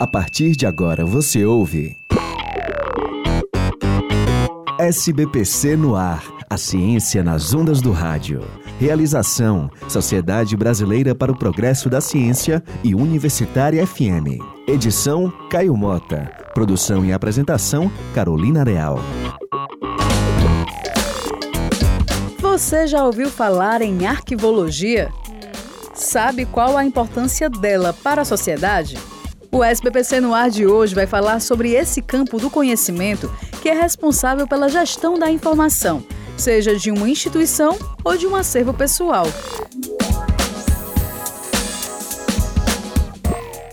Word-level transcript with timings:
A 0.00 0.06
partir 0.06 0.54
de 0.54 0.64
agora 0.64 1.04
você 1.04 1.44
ouve. 1.44 1.96
SBPC 4.78 5.76
no 5.76 5.96
ar. 5.96 6.22
A 6.48 6.56
ciência 6.56 7.24
nas 7.24 7.52
ondas 7.52 7.80
do 7.80 7.90
rádio. 7.90 8.44
Realização: 8.78 9.68
Sociedade 9.88 10.56
Brasileira 10.56 11.16
para 11.16 11.32
o 11.32 11.36
Progresso 11.36 11.90
da 11.90 12.00
Ciência 12.00 12.62
e 12.84 12.94
Universitária 12.94 13.84
FM. 13.84 14.38
Edição: 14.68 15.32
Caio 15.50 15.76
Mota. 15.76 16.30
Produção 16.54 17.04
e 17.04 17.12
apresentação: 17.12 17.90
Carolina 18.14 18.62
Real. 18.62 19.00
Você 22.38 22.86
já 22.86 23.04
ouviu 23.04 23.28
falar 23.28 23.82
em 23.82 24.06
arquivologia? 24.06 25.12
Sabe 25.92 26.46
qual 26.46 26.76
a 26.76 26.84
importância 26.84 27.50
dela 27.50 27.92
para 27.92 28.22
a 28.22 28.24
sociedade? 28.24 28.96
O 29.50 29.64
SBPC 29.64 30.20
no 30.20 30.34
ar 30.34 30.50
de 30.50 30.66
hoje 30.66 30.94
vai 30.94 31.06
falar 31.06 31.40
sobre 31.40 31.72
esse 31.72 32.02
campo 32.02 32.38
do 32.38 32.50
conhecimento 32.50 33.32
que 33.62 33.68
é 33.68 33.72
responsável 33.72 34.46
pela 34.46 34.68
gestão 34.68 35.18
da 35.18 35.30
informação, 35.30 36.04
seja 36.36 36.76
de 36.76 36.90
uma 36.90 37.08
instituição 37.08 37.76
ou 38.04 38.16
de 38.16 38.26
um 38.26 38.36
acervo 38.36 38.74
pessoal. 38.74 39.26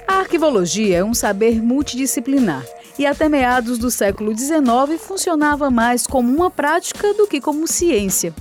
A 0.08 0.20
arquivologia 0.20 0.98
é 0.98 1.04
um 1.04 1.14
saber 1.14 1.62
multidisciplinar 1.62 2.66
e 2.98 3.06
até 3.06 3.28
meados 3.28 3.78
do 3.78 3.92
século 3.92 4.36
XIX 4.36 5.00
funcionava 5.00 5.70
mais 5.70 6.08
como 6.08 6.34
uma 6.34 6.50
prática 6.50 7.14
do 7.14 7.28
que 7.28 7.42
como 7.42 7.68
ciência. 7.68 8.34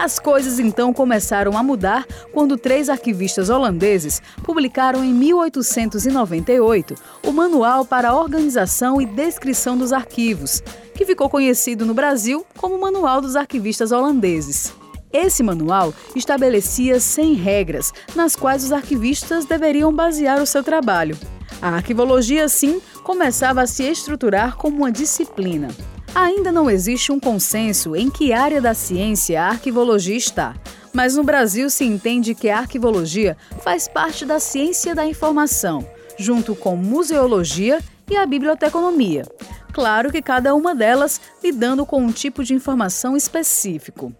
As 0.00 0.18
coisas 0.18 0.58
então 0.58 0.94
começaram 0.94 1.58
a 1.58 1.62
mudar 1.62 2.06
quando 2.32 2.56
três 2.56 2.88
arquivistas 2.88 3.50
holandeses 3.50 4.22
publicaram 4.42 5.04
em 5.04 5.12
1898 5.12 6.94
o 7.26 7.30
Manual 7.30 7.84
para 7.84 8.08
a 8.08 8.16
Organização 8.16 8.98
e 8.98 9.04
Descrição 9.04 9.76
dos 9.76 9.92
Arquivos, 9.92 10.62
que 10.94 11.04
ficou 11.04 11.28
conhecido 11.28 11.84
no 11.84 11.92
Brasil 11.92 12.46
como 12.56 12.80
Manual 12.80 13.20
dos 13.20 13.36
Arquivistas 13.36 13.92
Holandeses. 13.92 14.72
Esse 15.12 15.42
manual 15.42 15.92
estabelecia 16.16 16.98
100 16.98 17.34
regras 17.34 17.92
nas 18.16 18.34
quais 18.34 18.64
os 18.64 18.72
arquivistas 18.72 19.44
deveriam 19.44 19.92
basear 19.92 20.40
o 20.40 20.46
seu 20.46 20.64
trabalho. 20.64 21.14
A 21.60 21.68
arquivologia, 21.68 22.46
assim, 22.46 22.80
começava 23.02 23.60
a 23.60 23.66
se 23.66 23.82
estruturar 23.82 24.56
como 24.56 24.78
uma 24.78 24.90
disciplina. 24.90 25.68
Ainda 26.14 26.50
não 26.50 26.68
existe 26.68 27.12
um 27.12 27.20
consenso 27.20 27.94
em 27.94 28.10
que 28.10 28.32
área 28.32 28.60
da 28.60 28.74
ciência 28.74 29.40
a 29.40 29.48
arquivologia 29.48 30.16
está, 30.16 30.56
mas 30.92 31.14
no 31.14 31.22
Brasil 31.22 31.70
se 31.70 31.84
entende 31.84 32.34
que 32.34 32.48
a 32.48 32.58
arquivologia 32.58 33.36
faz 33.62 33.86
parte 33.86 34.26
da 34.26 34.40
ciência 34.40 34.92
da 34.92 35.06
informação, 35.06 35.88
junto 36.18 36.56
com 36.56 36.74
museologia 36.74 37.78
e 38.10 38.16
a 38.16 38.26
biblioteconomia. 38.26 39.24
Claro 39.72 40.10
que 40.10 40.20
cada 40.20 40.52
uma 40.52 40.74
delas 40.74 41.20
lidando 41.42 41.86
com 41.86 42.02
um 42.02 42.10
tipo 42.10 42.42
de 42.42 42.54
informação 42.54 43.16
específico. 43.16 44.12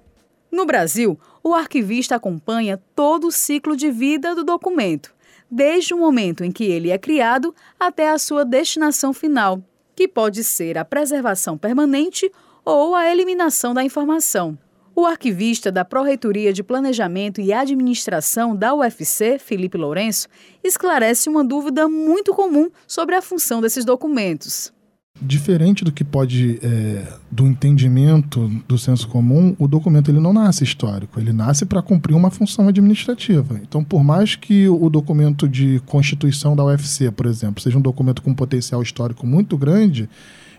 No 0.51 0.65
Brasil, 0.65 1.19
o 1.43 1.55
arquivista 1.55 2.15
acompanha 2.15 2.81
todo 2.95 3.27
o 3.27 3.33
ciclo 3.33 3.77
de 3.77 3.91
vida 3.91 4.33
do 4.33 4.45
documento, 4.45 5.13
desde 5.51 5.93
o 5.93 5.99
momento 5.99 6.45
em 6.45 6.53
que 6.53 6.65
ele 6.65 6.91
é 6.91 6.99
criado 6.99 7.53
até 7.81 8.11
a 8.11 8.19
sua 8.19 8.45
destinação 8.45 9.13
final, 9.13 9.61
que 10.01 10.09
pode 10.09 10.43
ser 10.43 10.79
a 10.79 10.85
preservação 10.85 11.59
permanente 11.59 12.33
ou 12.65 12.95
a 12.95 13.13
eliminação 13.13 13.75
da 13.75 13.85
informação. 13.85 14.59
O 14.97 15.05
arquivista 15.05 15.71
da 15.71 15.85
Pró-Reitoria 15.85 16.55
de 16.55 16.63
Planejamento 16.63 17.39
e 17.39 17.53
Administração 17.53 18.57
da 18.57 18.75
UFC, 18.75 19.39
Felipe 19.39 19.77
Lourenço, 19.77 20.27
esclarece 20.65 21.29
uma 21.29 21.45
dúvida 21.45 21.87
muito 21.87 22.33
comum 22.33 22.71
sobre 22.87 23.15
a 23.15 23.21
função 23.21 23.61
desses 23.61 23.85
documentos. 23.85 24.73
Diferente 25.23 25.85
do 25.85 25.93
que 25.93 26.03
pode 26.03 26.59
é, 26.63 27.07
do 27.31 27.47
entendimento 27.47 28.49
do 28.67 28.79
senso 28.79 29.07
comum, 29.07 29.55
o 29.59 29.69
documento 29.69 30.11
ele 30.11 30.21
não 30.21 30.33
nasce 30.33 30.65
histórico, 30.65 31.21
ele 31.21 31.33
nasce 31.33 31.67
para 31.67 31.83
cumprir 31.83 32.15
uma 32.15 32.31
função 32.31 32.69
administrativa. 32.69 33.61
Então, 33.63 33.85
por 33.85 34.03
mais 34.03 34.35
que 34.35 34.67
o 34.67 34.89
documento 34.89 35.47
de 35.47 35.79
constituição 35.85 36.57
da 36.57 36.65
UFC, 36.65 37.11
por 37.11 37.27
exemplo, 37.27 37.63
seja 37.63 37.77
um 37.77 37.83
documento 37.83 38.23
com 38.23 38.33
potencial 38.33 38.83
histórico 38.83 39.27
muito 39.27 39.59
grande, 39.59 40.09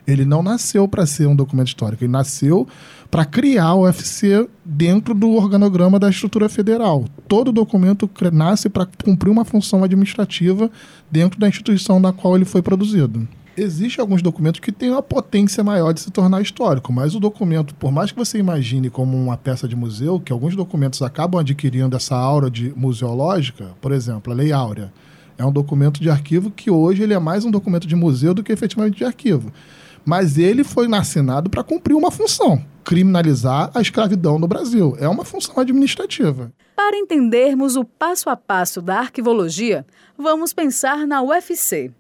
ele 0.06 0.25
não 0.25 0.44
nasceu 0.44 0.88
para 0.88 1.07
ser 1.07 1.28
um 1.28 1.35
documento 1.35 1.69
histórico, 1.69 2.03
ele 2.03 2.11
nasceu 2.11 2.67
para 3.09 3.25
criar 3.25 3.73
o 3.73 3.81
UFC 3.81 4.47
dentro 4.63 5.16
do 5.16 5.31
organograma 5.31 5.97
da 5.97 6.09
estrutura 6.09 6.47
federal. 6.47 7.06
Todo 7.28 7.51
documento 7.51 8.07
nasce 8.31 8.69
para 8.69 8.85
cumprir 8.85 9.31
uma 9.31 9.45
função 9.45 9.84
administrativa 9.84 10.69
dentro 11.09 11.40
da 11.40 11.47
instituição 11.47 12.00
da 12.00 12.13
qual 12.13 12.35
ele 12.35 12.45
foi 12.45 12.61
produzido. 12.61 13.28
Existem 13.57 14.01
alguns 14.01 14.22
documentos 14.22 14.62
que 14.62 14.72
têm 14.72 14.91
uma 14.91 15.03
potência 15.03 15.62
maior 15.62 15.94
de 15.94 16.00
se 16.00 16.09
tornar 16.09 16.41
histórico, 16.41 16.94
mas 16.94 17.13
o 17.16 17.19
documento, 17.19 17.75
por 17.75 17.91
mais 17.91 18.09
que 18.09 18.17
você 18.17 18.38
imagine 18.38 18.89
como 18.89 19.17
uma 19.17 19.35
peça 19.35 19.67
de 19.67 19.75
museu, 19.75 20.22
que 20.22 20.31
alguns 20.31 20.56
documentos 20.56 21.01
acabam 21.01 21.41
adquirindo 21.41 21.95
essa 21.95 22.16
aura 22.16 22.50
de 22.50 22.73
museológica, 22.78 23.72
por 23.81 23.91
exemplo, 23.91 24.31
a 24.31 24.35
Lei 24.35 24.53
Áurea, 24.53 24.91
é 25.38 25.45
um 25.45 25.51
documento 25.51 26.00
de 26.00 26.09
arquivo 26.09 26.50
que 26.50 26.72
hoje 26.72 27.03
ele 27.03 27.13
é 27.13 27.19
mais 27.19 27.44
um 27.44 27.51
documento 27.51 27.88
de 27.88 27.95
museu 27.95 28.34
do 28.34 28.41
que 28.41 28.53
efetivamente 28.53 28.97
de 28.97 29.03
arquivo. 29.03 29.51
Mas 30.06 30.38
ele 30.38 30.63
foi 30.63 30.88
assinado 30.95 31.50
para 31.50 31.63
cumprir 31.63 31.94
uma 31.94 32.09
função, 32.09 32.63
criminalizar 32.85 33.69
a 33.73 33.81
escravidão 33.81 34.40
no 34.40 34.47
Brasil. 34.47 34.95
É 35.00 35.09
uma 35.09 35.25
função 35.25 35.59
administrativa. 35.59 36.51
Para 36.75 36.97
entendermos 36.97 37.75
o 37.75 37.84
passo 37.84 38.29
a 38.29 38.35
passo 38.35 38.81
da 38.81 39.00
arquivologia, 39.00 39.85
vamos 40.17 40.53
pensar 40.53 41.06
na 41.06 41.22
UFC. 41.22 41.91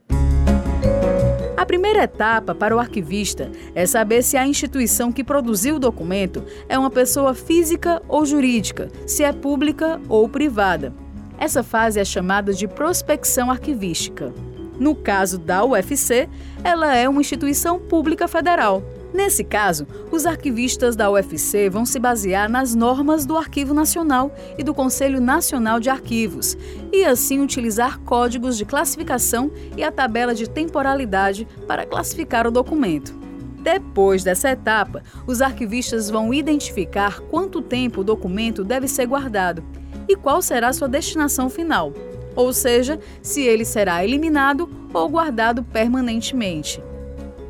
A 1.61 1.65
primeira 1.65 2.05
etapa 2.05 2.55
para 2.55 2.75
o 2.75 2.79
arquivista 2.79 3.51
é 3.75 3.85
saber 3.85 4.23
se 4.23 4.35
a 4.35 4.47
instituição 4.47 5.11
que 5.11 5.23
produziu 5.23 5.75
o 5.75 5.79
documento 5.79 6.43
é 6.67 6.75
uma 6.75 6.89
pessoa 6.89 7.35
física 7.35 8.01
ou 8.07 8.25
jurídica, 8.25 8.89
se 9.05 9.23
é 9.23 9.31
pública 9.31 10.01
ou 10.09 10.27
privada. 10.27 10.91
Essa 11.37 11.61
fase 11.61 11.99
é 11.99 12.03
chamada 12.03 12.51
de 12.51 12.67
prospecção 12.67 13.51
arquivística. 13.51 14.33
No 14.79 14.95
caso 14.95 15.37
da 15.37 15.63
UFC, 15.63 16.27
ela 16.63 16.95
é 16.95 17.07
uma 17.07 17.21
instituição 17.21 17.77
pública 17.77 18.27
federal. 18.27 18.81
Nesse 19.13 19.43
caso, 19.43 19.85
os 20.09 20.25
arquivistas 20.25 20.95
da 20.95 21.11
UFC 21.11 21.69
vão 21.69 21.85
se 21.85 21.99
basear 21.99 22.49
nas 22.49 22.73
normas 22.73 23.25
do 23.25 23.35
Arquivo 23.35 23.73
Nacional 23.73 24.33
e 24.57 24.63
do 24.63 24.73
Conselho 24.73 25.19
Nacional 25.19 25.79
de 25.79 25.89
Arquivos 25.89 26.57
e 26.93 27.03
assim 27.03 27.41
utilizar 27.41 27.99
códigos 27.99 28.57
de 28.57 28.63
classificação 28.63 29.51
e 29.75 29.83
a 29.83 29.91
tabela 29.91 30.33
de 30.33 30.49
temporalidade 30.49 31.45
para 31.67 31.85
classificar 31.85 32.47
o 32.47 32.51
documento. 32.51 33.19
Depois 33.61 34.23
dessa 34.23 34.49
etapa, 34.49 35.03
os 35.27 35.41
arquivistas 35.41 36.09
vão 36.09 36.33
identificar 36.33 37.19
quanto 37.19 37.61
tempo 37.61 38.01
o 38.01 38.03
documento 38.03 38.63
deve 38.63 38.87
ser 38.87 39.05
guardado 39.05 39.63
e 40.07 40.15
qual 40.15 40.41
será 40.41 40.73
sua 40.73 40.87
destinação 40.87 41.49
final, 41.49 41.93
ou 42.35 42.53
seja, 42.53 42.99
se 43.21 43.41
ele 43.41 43.65
será 43.65 44.03
eliminado 44.03 44.69
ou 44.93 45.07
guardado 45.07 45.63
permanentemente. 45.63 46.81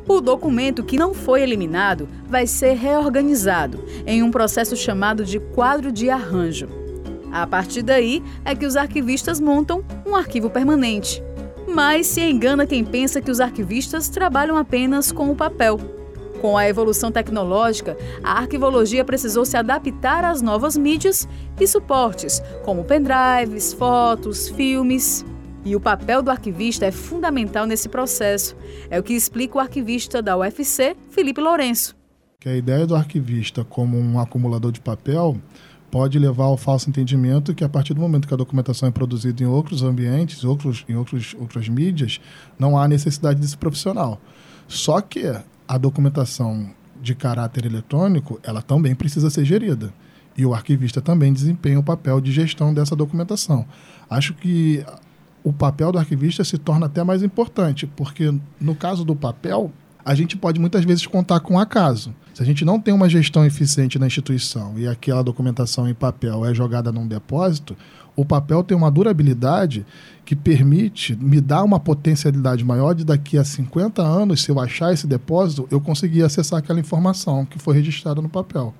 O 0.06 0.20
documento 0.20 0.82
que 0.82 0.98
não 0.98 1.14
foi 1.14 1.42
eliminado 1.42 2.08
vai 2.26 2.46
ser 2.46 2.74
reorganizado 2.74 3.84
em 4.06 4.22
um 4.22 4.30
processo 4.30 4.76
chamado 4.76 5.24
de 5.24 5.38
quadro 5.38 5.92
de 5.92 6.10
arranjo. 6.10 6.68
A 7.30 7.46
partir 7.46 7.82
daí 7.82 8.22
é 8.44 8.54
que 8.54 8.66
os 8.66 8.76
arquivistas 8.76 9.40
montam 9.40 9.84
um 10.06 10.14
arquivo 10.14 10.50
permanente. 10.50 11.22
Mas 11.66 12.06
se 12.08 12.20
engana 12.20 12.66
quem 12.66 12.84
pensa 12.84 13.20
que 13.20 13.30
os 13.30 13.40
arquivistas 13.40 14.08
trabalham 14.08 14.56
apenas 14.58 15.12
com 15.12 15.30
o 15.30 15.36
papel. 15.36 15.78
Com 16.42 16.58
a 16.58 16.68
evolução 16.68 17.12
tecnológica, 17.12 17.96
a 18.22 18.32
arquivologia 18.32 19.04
precisou 19.04 19.44
se 19.44 19.56
adaptar 19.56 20.24
às 20.24 20.42
novas 20.42 20.76
mídias 20.76 21.28
e 21.60 21.66
suportes, 21.68 22.42
como 22.64 22.82
pendrives, 22.82 23.72
fotos, 23.72 24.48
filmes. 24.48 25.24
E 25.64 25.76
o 25.76 25.80
papel 25.80 26.22
do 26.22 26.30
arquivista 26.30 26.84
é 26.86 26.90
fundamental 26.90 27.66
nesse 27.66 27.88
processo. 27.88 28.56
É 28.90 28.98
o 28.98 29.02
que 29.02 29.12
explica 29.12 29.58
o 29.58 29.60
arquivista 29.60 30.20
da 30.20 30.36
UFC, 30.36 30.96
Felipe 31.10 31.40
Lourenço. 31.40 31.94
Que 32.40 32.48
a 32.48 32.56
ideia 32.56 32.84
do 32.84 32.96
arquivista 32.96 33.64
como 33.64 33.96
um 33.96 34.18
acumulador 34.18 34.72
de 34.72 34.80
papel 34.80 35.36
pode 35.88 36.18
levar 36.18 36.44
ao 36.44 36.56
falso 36.56 36.88
entendimento 36.90 37.54
que 37.54 37.62
a 37.62 37.68
partir 37.68 37.94
do 37.94 38.00
momento 38.00 38.26
que 38.26 38.34
a 38.34 38.36
documentação 38.36 38.88
é 38.88 38.92
produzida 38.92 39.42
em 39.44 39.46
outros 39.46 39.82
ambientes, 39.82 40.42
outros, 40.42 40.84
em 40.88 40.96
outros, 40.96 41.36
outras 41.38 41.68
mídias, 41.68 42.18
não 42.58 42.76
há 42.76 42.88
necessidade 42.88 43.38
desse 43.38 43.56
profissional. 43.56 44.20
Só 44.66 45.00
que 45.00 45.22
a 45.68 45.78
documentação 45.78 46.70
de 47.00 47.14
caráter 47.14 47.66
eletrônico, 47.66 48.40
ela 48.42 48.62
também 48.62 48.94
precisa 48.94 49.30
ser 49.30 49.44
gerida. 49.44 49.92
E 50.36 50.46
o 50.46 50.54
arquivista 50.54 51.00
também 51.00 51.32
desempenha 51.32 51.78
o 51.78 51.82
papel 51.82 52.20
de 52.20 52.32
gestão 52.32 52.72
dessa 52.72 52.96
documentação. 52.96 53.66
Acho 54.08 54.34
que 54.34 54.84
o 55.44 55.52
papel 55.52 55.92
do 55.92 55.98
arquivista 55.98 56.44
se 56.44 56.58
torna 56.58 56.86
até 56.86 57.02
mais 57.02 57.22
importante, 57.22 57.86
porque 57.86 58.32
no 58.60 58.74
caso 58.74 59.04
do 59.04 59.14
papel, 59.16 59.72
a 60.04 60.14
gente 60.14 60.36
pode 60.36 60.60
muitas 60.60 60.84
vezes 60.84 61.06
contar 61.06 61.40
com 61.40 61.58
acaso. 61.58 62.14
Se 62.34 62.42
a 62.42 62.46
gente 62.46 62.64
não 62.64 62.80
tem 62.80 62.94
uma 62.94 63.08
gestão 63.08 63.44
eficiente 63.44 63.98
na 63.98 64.06
instituição 64.06 64.78
e 64.78 64.88
aquela 64.88 65.22
documentação 65.22 65.88
em 65.88 65.94
papel 65.94 66.46
é 66.46 66.54
jogada 66.54 66.90
num 66.90 67.06
depósito, 67.06 67.76
o 68.16 68.24
papel 68.24 68.62
tem 68.62 68.76
uma 68.76 68.90
durabilidade 68.90 69.86
que 70.24 70.36
permite 70.36 71.16
me 71.16 71.40
dar 71.40 71.62
uma 71.62 71.80
potencialidade 71.80 72.64
maior 72.64 72.94
de 72.94 73.04
daqui 73.04 73.36
a 73.38 73.44
50 73.44 74.02
anos, 74.02 74.42
se 74.42 74.50
eu 74.50 74.60
achar 74.60 74.92
esse 74.92 75.06
depósito, 75.06 75.66
eu 75.70 75.80
conseguir 75.80 76.22
acessar 76.22 76.58
aquela 76.58 76.80
informação 76.80 77.44
que 77.44 77.58
foi 77.58 77.74
registrada 77.74 78.20
no 78.20 78.28
papel. 78.28 78.74